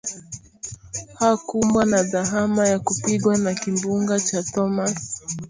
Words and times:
hakumbwa 1.19 1.85
na 1.85 2.03
dhahama 2.03 2.67
ya 2.67 2.79
kupigwa 2.79 3.37
na 3.37 3.53
kimbunga 3.53 4.19
cha 4.19 4.43
thomas 4.43 5.21